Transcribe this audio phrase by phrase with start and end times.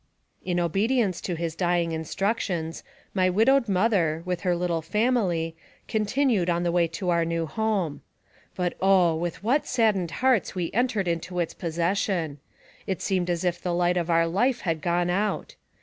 [0.43, 5.55] In obedience to his dying instructions, my widowed mother, with her little family,
[5.87, 8.01] continued on the way to our new home.
[8.55, 9.15] But, oh!
[9.15, 12.39] with what saddened hearts we entered into its possession.
[12.87, 15.53] It seemed as if the light of our life had gone out.